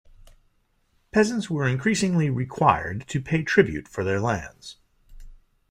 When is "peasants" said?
1.11-1.47